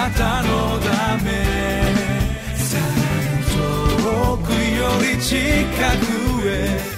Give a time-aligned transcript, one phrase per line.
[0.00, 1.28] なたのため。
[2.56, 2.84] さら
[3.36, 3.44] に
[4.02, 5.36] 遠くより近
[5.98, 6.90] くへ。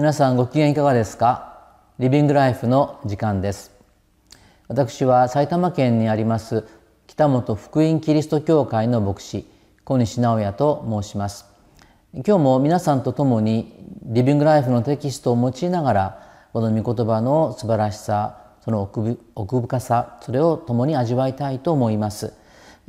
[0.00, 1.58] 皆さんご機嫌いかがですか？
[1.98, 3.70] リビングライフの時間です。
[4.66, 6.64] 私は埼玉県にあります
[7.06, 9.46] 北本福音キリスト教会の牧師
[9.84, 11.44] 小西直也と申します。
[12.14, 22.32] 今日も皆さんと共にリビングライフのテキストを用いながらこの御言葉の素晴らしさその奥深さそれを共に味わいたいと思います。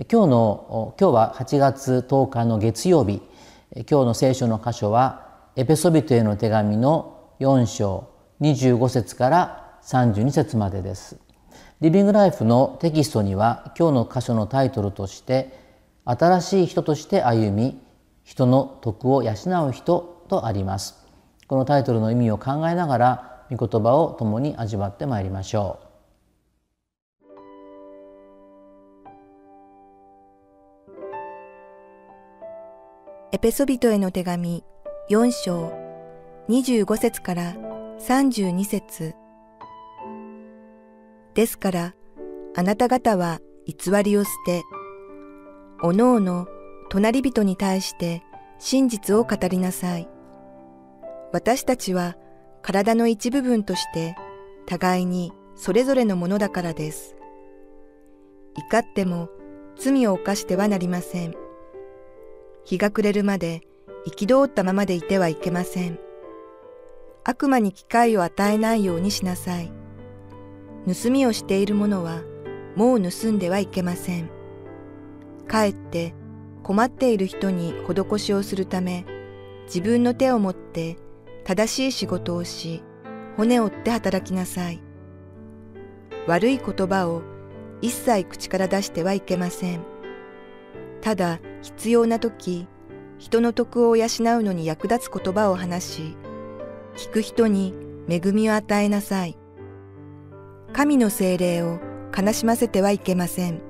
[0.10, 3.22] 今日の今日は8月10日の月曜日。
[3.76, 8.08] 今日の聖書の箇所はエペソビトへの手紙の4章
[8.40, 11.18] 25節から32節までです。
[11.82, 15.52] リビングライフのテキストには今日の箇所のタイトルとして
[16.06, 17.82] 「新しい人として歩み
[18.24, 19.34] 人の徳を養
[19.68, 21.06] う人」とあります。
[21.48, 25.88] このタイトルの意味を考えながら御言葉を共に味わってまいりましょう。
[33.34, 34.64] エペソビトへの手紙
[35.10, 35.74] 4章
[36.48, 37.56] 25節から
[38.00, 39.16] 32節
[41.34, 41.96] ですから、
[42.56, 44.64] あなた方は偽りを捨て、
[45.82, 46.48] おのおの
[46.90, 48.22] 隣人に対して
[48.60, 50.08] 真実を語りなさい。
[51.34, 52.16] 私たちは
[52.62, 54.16] 体の一部分として
[54.66, 57.16] 互いにそれぞれのものだからです。
[58.56, 59.30] 怒っても
[59.78, 61.34] 罪を犯してはなりません。
[62.66, 63.62] 日が暮れるまで
[64.06, 66.00] 憤ったままでいてはいけません。
[67.24, 69.72] 悪魔に機会を与えないようにしなさい。
[70.88, 72.22] 盗みをしている者は
[72.76, 74.30] もう盗んではいけません。
[75.48, 76.16] かえって
[76.64, 79.06] 困っている人に施しをするため、
[79.66, 80.98] 自分の手を持って
[81.44, 82.84] 正しい仕事をし、
[83.38, 84.82] 骨折って働きなさい。
[86.28, 87.22] 悪い言葉を
[87.82, 89.82] 一切口から出してはいけません。
[91.02, 92.68] ただ必要な時、
[93.22, 94.08] 人の徳を養う
[94.42, 96.18] のに役立つ言葉を話し、
[96.96, 97.72] 聞く人に
[98.10, 99.38] 恵みを与えなさい。
[100.74, 101.80] 神の精霊を
[102.18, 103.62] 悲しませてはいけません。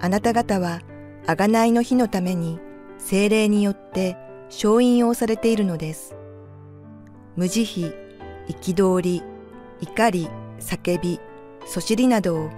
[0.00, 0.82] あなた方は、
[1.26, 2.60] あがないの日のために、
[2.98, 4.16] 精霊によって
[4.48, 6.14] 勝因をされているのです。
[7.34, 7.92] 無慈悲、
[8.46, 9.24] 憤り、
[9.80, 10.28] 怒り、
[10.60, 11.18] 叫び、
[11.66, 12.50] そしりなどを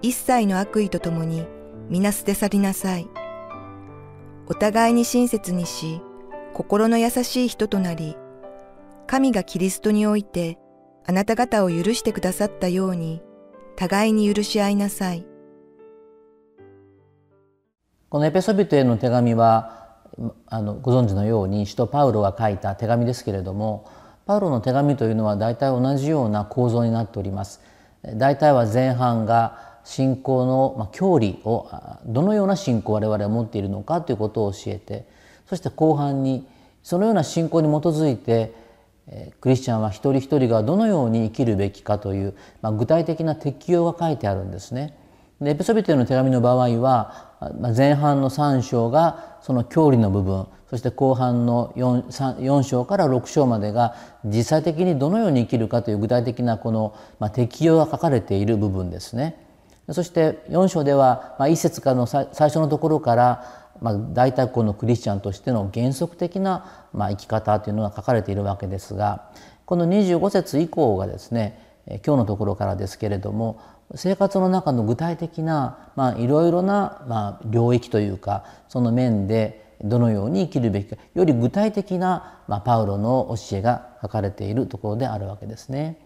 [0.00, 1.46] 一切の悪意とともに
[1.90, 3.06] 皆捨て去りなさい。
[4.50, 6.00] お互いに親切にし、
[6.54, 8.16] 心の優しい人となり、
[9.06, 10.58] 神がキリストにおいて
[11.06, 13.20] あなた方を許してくださったように、
[13.76, 15.26] 互いに許し合いなさい。
[18.08, 19.98] このエペソビトへの手紙は、
[20.46, 23.84] あのご存知のように使徒パウロが書いた手紙ですけれども、
[24.24, 27.60] パウロの手紙というのは大体同じような構造になっております。
[28.14, 31.66] 大体は前半が信仰の教理を
[32.04, 35.06] どのような信仰を我々は持っているのかということを教えて
[35.48, 36.46] そして後半に
[36.82, 38.52] そのような信仰に基づいて
[39.40, 44.94] クリスチャンは一人一人がどのように生きるべきかという、ま、具体的な適用が書いてあるんですね。
[45.40, 47.32] でエペソビテの手紙の場合は
[47.74, 59.47] 前半の3章がその教理の部分そして後半の 4, 4章から6章までが実際的にどのように生きるかという具体的なこの、ま、適用が書かれている部分ですね。
[59.90, 69.30] そして4章では、まあ、一節からの最初のところから、まあ、大体このクリスチャンとしての原則的な、まあ、生き方というのが書かれているわけですが
[69.64, 71.66] この25節以降がですね
[72.04, 73.60] 今日のところからですけれども
[73.94, 85.98] 生活の中の具体的な、いろいろな、まあ、領域というかその面でどのように生きるべきかより具体的な、まあ、パウロの教えが書かれているところであるわけですね。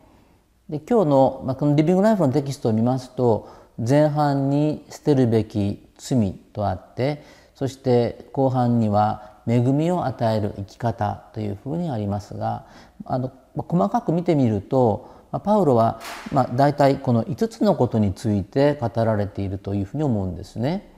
[0.69, 7.25] で今日の、まあ、このリビングライフのテキストを見ますと前半に捨てるべき罪とあって
[7.55, 12.67] そして後半には恵みを与える生き方というふうにありますが
[13.05, 15.11] あの細かく見てみると
[15.41, 20.91] パウロは、まあ、大体この5つのことについて語られているというふうに思うんですね。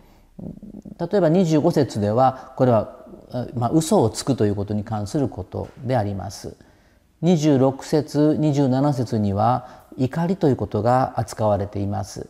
[0.99, 3.07] 例えば25節ではこれは、
[3.55, 6.57] まあ、嘘をつくということに関することであります。
[7.23, 12.29] 26節27節には怒りということが扱われています。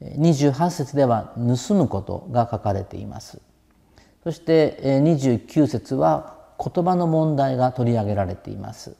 [0.00, 3.40] 28節では盗むことが書かれています。
[4.22, 8.96] そして29節は言葉の問題が取り上げられています。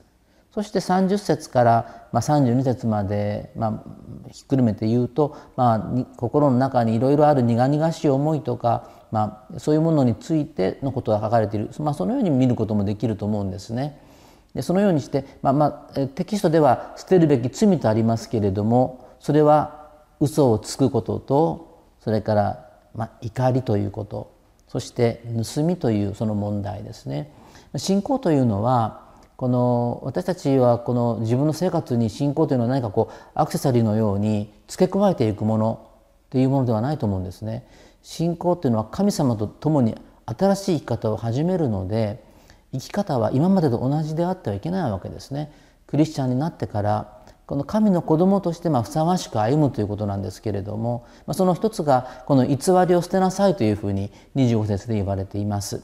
[0.53, 3.85] そして30節から32節まで、ま
[4.27, 14.00] あ、ひっくるめて言うと、まあ、心の中にいろいろある苦々しい思いとか、まあ、そういうものについてのことが書かれている、まあ、そのように見ることもできると思うんですね。
[14.55, 19.77] でそのようにして、まあまあ、テキストでは捨てるべき罪とありますけれどもそれは
[20.20, 24.32] 嘘をつくこととそれから、まあ、怒りということ
[24.69, 25.23] そして
[25.55, 27.32] 盗みというその問題ですね。
[27.76, 35.91] 信仰というのはこの私たちはこの自分の生活に信仰というのは何かこうアクセサリーのように付け加えていくもの
[36.26, 37.67] っていうものではないと思うんですね。
[38.03, 42.23] 信仰というのは神様と共に新しい生き方を始めるので
[42.73, 45.53] 生き方は今までと同じであってはいけないわけですね。
[45.87, 47.18] クリスチャンになってから
[47.49, 52.56] この神の子供としてまあふさわしく歩むということなんですけれども、ま、その一つがこの偽
[52.87, 55.83] りを捨てなさいというふうに25節で言われています。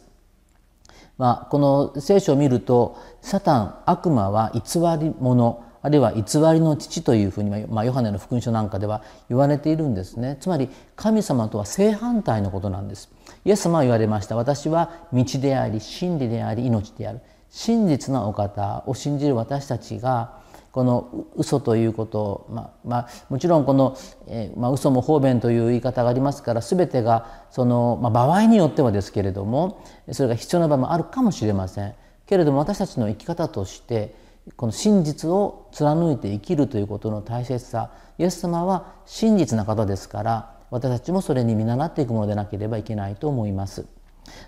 [1.17, 6.21] まあ、この聖書を見るとサタン悪魔は偽り者あるいは偽
[6.53, 10.37] りの父というふうに、まあ、ヨハネの福音書なんかでは言われているんですね。
[10.41, 13.11] つまり神様とは正反対のことなんです。
[13.47, 14.37] イエス様は言われました。
[14.37, 17.23] 私は道であり真理であり命である。
[17.49, 20.44] 真実なお方を信じる私たちが
[20.75, 31.95] この嘘ということを、まあまあ、もちろんこの、えーまあ、嘘も方便という言い方がありますから全てがその、まあ、場合によってはですけれどもそれが必要な場合もあるかもしれません
[32.27, 34.17] けれども私たちの生き方として
[34.57, 43.87] この真実を貫いて生きるということの大切さイエス様は真実な方ですから私たちもそれに見習っていくものでなければいけないと思います。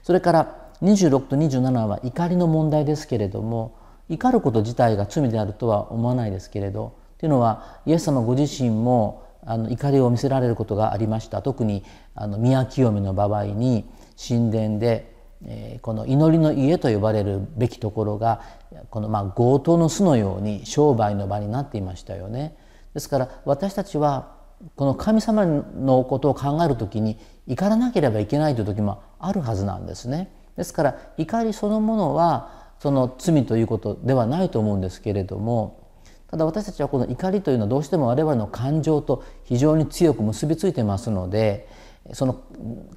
[0.02, 15.14] それから26と27は怒りの問題ですけれども怒ること自体が罪であるとは思わないですけれどというのはイエス様ご自身もあの怒りを見せられることがありました特にあの宮清めの場合に神殿で、
[15.44, 18.42] えー、この祈りの家と呼ばれるべきところが
[18.90, 22.56] このまあ強盗の巣のように商売の場になっていましたよね。
[22.92, 24.34] ですから私たちは
[24.74, 30.30] この神様のことを考える時に怒らなければいけないという時もあるはずなんですね。
[30.56, 35.86] ですから怒りそのものはその罪ということではないと思うんですけれども
[36.28, 41.68] ただ私たちはこの怒りというのはどうしても我々の感情と非常に強く結びついてますので
[42.12, 42.42] その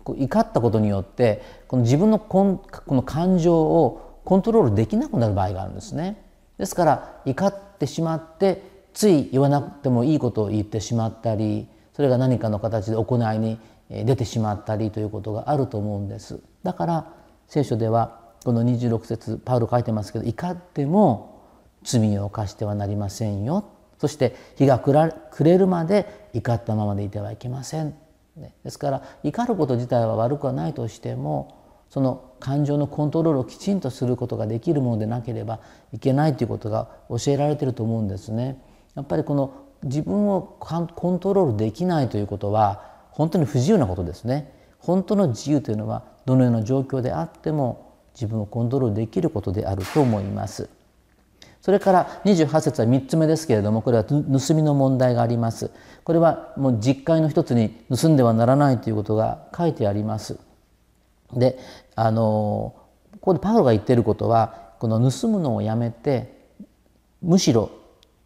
[0.05, 6.23] 怒ったことによってこの自分のこの感情をコントロールできなくなる場合があるんですね。
[6.57, 8.61] ですから怒ってしまって
[8.93, 13.59] つい言わなくてもいいことを言ってしまったりそれが何かの形で行いに
[13.89, 16.39] 出てしまったりということがあると思うんです。
[16.63, 17.13] だから
[17.47, 21.43] 聖書ではこの26節パウロ書いてますけど怒っても
[21.83, 23.65] 罪を犯してはなりませんよ
[23.99, 27.93] そして日が暮れるまで怒ったままでいてはいけません。
[28.63, 31.59] ですから怒ること自体は悪くはないとしても
[31.89, 35.59] その感情のコントロールをきちんとすることができるものでなければ
[35.91, 38.63] いけないということが教えられていると思うんですね。
[38.95, 39.53] やっぱりこの
[39.83, 44.53] 自分をコントロールできないということは本当に不自由なことですね。
[44.77, 47.88] 本当の自由というのはどのような状況であっても
[48.19, 50.69] 自分をコントロールできることであると思います。
[51.61, 54.19] それから28節は3つ目ですけれどもこれは盗
[54.55, 55.71] みの問題があります。
[56.03, 60.37] これはもう実会の一つに盗んではならないということが書いてあります。
[61.33, 61.59] で
[61.95, 62.75] あの
[63.13, 66.33] ここでパウロが言っていることはこの盗むのをやめて
[67.21, 67.69] むしろ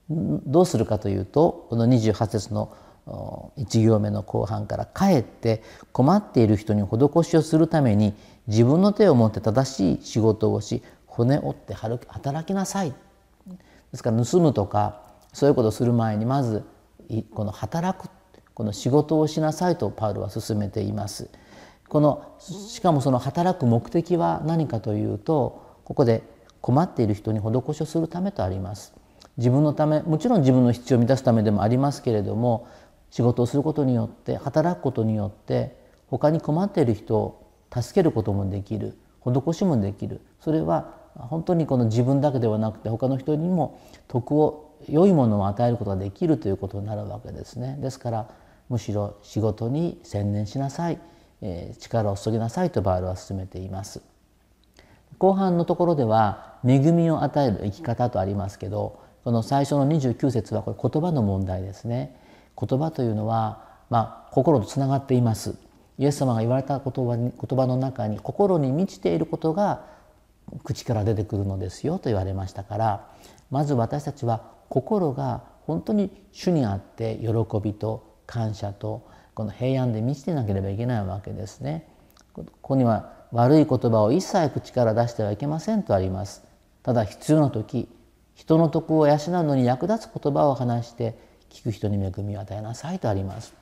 [0.09, 2.75] どうするかというとこの28節の
[3.07, 8.13] 1行目の後半からかえって困っている人に施しをするために
[8.47, 12.95] 自分の手を持って正しい仕事をし骨折って働きなさいで
[13.93, 15.01] すから盗むとか
[15.33, 16.63] そういうことをする前にまず
[17.33, 18.09] この働く
[18.53, 21.29] この仕事をしなさいとパウロは進めています。
[21.89, 26.23] このしかもその働く目的は何かというとここで
[26.61, 28.93] 困っている人に施しをするためとあります。
[29.37, 32.67] 自分のためもちろん自分の必要を満たすためでもありますけれども
[33.13, 35.77] 仕事をすることによって働くことによって
[36.07, 47.77] 他に困っている人を助けることもできる施しもできるそれは本当にこの自分だけではなくて他の人にも徳を良いものを与えることができるということになるわけですね。
[47.79, 48.29] ですから
[48.67, 50.97] むしろ仕事に専念しなさい、
[51.41, 54.01] え、力を注ぎなさいとバールは進めています。
[55.19, 62.22] 後半のところでは恵みを与える生き方とありますけどこの最初の29節はこれ言葉の問題ですね。
[62.59, 65.55] 言葉というのは、まあ、心とつながっています
[65.97, 69.85] イエス様が言われた言葉に言葉の中に心に満ちていることが
[70.63, 73.07] 口から出てくるのですよと言われましたから
[73.51, 77.27] まず私たちは心が本当に主にあって喜
[77.63, 81.87] びと感謝とこの平安で満ちてなければいけないわけですね。
[82.33, 86.43] ここには悪い言葉を一切口から出してはいけませんとあります。
[86.83, 87.87] ただ必要な時
[88.35, 91.17] 人の徳を養うのに役立つ言葉を話して
[91.53, 93.53] 聞く人に恵みを与えなさいとあります。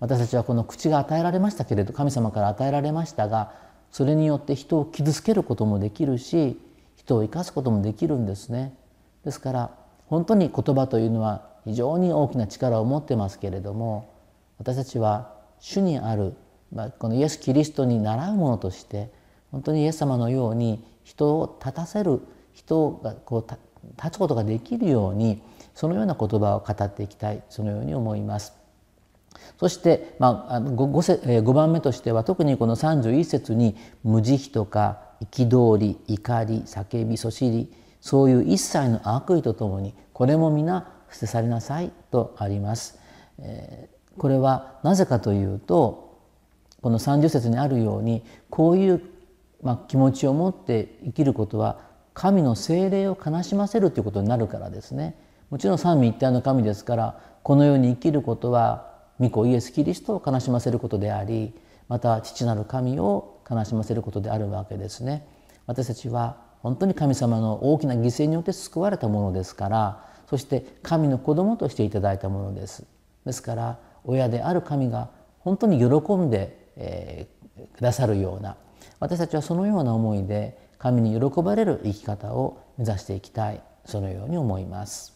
[0.00, 3.52] 私たちはこの口が与えられましたけれど神様から与えられましたが
[3.92, 6.58] それによって人を傷つけることもできるし
[6.96, 8.74] 人を生かすこともできるんですね。
[9.24, 9.70] ですから
[10.08, 14.08] 本当に言葉というのは非常に大きな力を持ってますけれども
[14.58, 16.34] 私たちは主にある、
[16.72, 19.10] まあ、このイエス・キリストに倣うものとして
[19.50, 22.20] 本当にイエス様のように人を立たせる
[22.52, 25.42] 人がこう立つことができるように
[25.76, 28.54] そのような言葉を語っていきたいそのように思います。
[29.60, 34.98] そして、まあ、5, 5番目としては特にこの31節に「無慈悲とか
[35.30, 42.98] 憤り怒り叫びそしりそういう一切の悪意とともにこれも皆捨て去りなさい」とあります。
[43.38, 46.16] えー、これはなぜかというと
[46.80, 49.02] この30節にあるようにこういう、
[49.62, 51.80] まあ、気持ちを持って生きることは
[52.14, 55.25] 神の精霊を悲しませるということになるからですね。
[55.50, 61.54] もちろん三位一体の神ですからこのように生きることは御子イエス・キリストを悲しませることであり
[61.88, 65.24] また父なる神を悲しませることであるわけですね。
[65.66, 72.84] 私たちは本当に神様の大きな犠牲によって救われたものですからそして神の子供としていただいたものです。
[73.24, 78.56] ですから親である神が本当に喜んで、えー、くださるような
[78.98, 85.15] 私たちはそのような思いで神に喜ばれる生き方を目指していきたいそのように思います。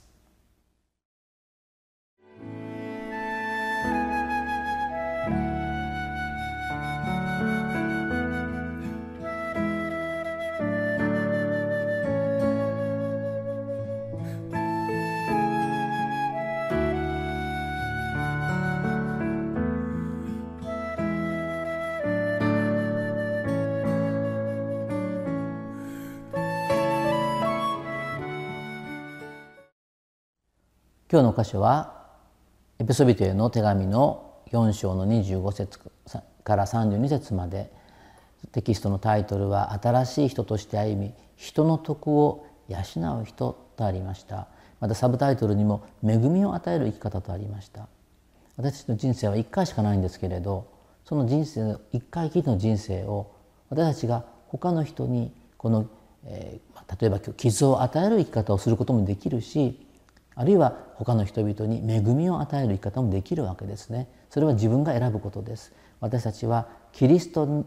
[31.12, 32.06] 今日の箇所は
[32.78, 35.80] エペソビトへの手紙の4章の25節
[36.44, 37.72] から32節まで
[38.52, 42.78] テキストのタイトルは「新しい人として歩み人の徳を養
[43.22, 44.46] う人」とありました。
[44.78, 47.88] またサブタイトルにも「恵みを与える生き方」とありました。
[48.56, 50.68] 私たちの人生は1回しかないんですけれど
[51.04, 53.32] その人生の1回きりの人生を
[53.68, 55.86] 私たちが他の人にこの、
[56.24, 59.89] えー、例えば傷を与える生き方をすることもできるし
[60.34, 64.08] あるいは他の人々に恵みを与える生き方もできるわけですね。
[64.30, 65.72] それは自分が選ぶことです。
[66.00, 67.64] 私たちはキリスト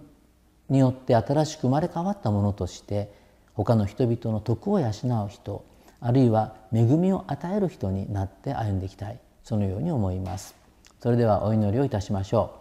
[0.69, 3.13] によって新しく生まれ変わったものとして
[3.53, 5.65] 他の人々の徳を養う人
[5.99, 9.19] あるいは恵みを与える人になって歩んでいきたい。
[9.43, 10.55] そのように思います。
[11.01, 12.55] それではお祈りをいたしましょ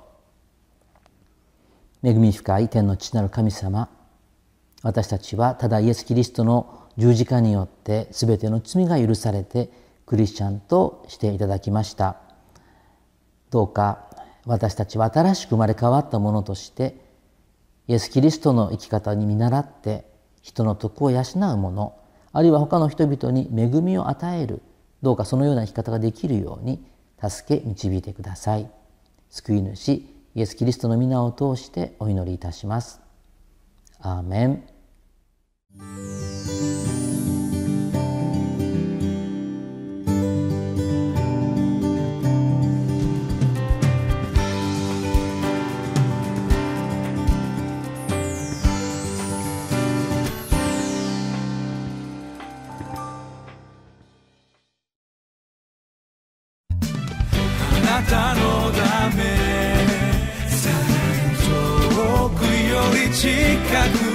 [2.03, 2.09] う。
[2.09, 3.89] 恵み深い天の父なる神様
[4.83, 9.71] 私たちはただイエス・キリストの十字架によって全ての罪が許されて
[10.13, 12.19] クリスチャンとしていただきました。
[13.49, 14.11] どうか
[14.45, 16.97] 私たちは新しく生まれ変わったものとして
[17.89, 20.05] イエス・キリストの生き方に見習って
[20.43, 21.99] 人の徳を養うもの
[22.31, 24.61] あるいは他の人々に恵みを与える
[25.01, 26.85] どうかそのような生き方ができるように
[27.19, 28.71] 助け導いてください。
[29.31, 33.01] 救い主イエス・キリストの皆を通してお祈りいたします。
[33.99, 34.63] アーメン。
[58.13, 59.25] たのだめ。
[61.43, 63.31] 遠くより近
[63.99, 64.12] く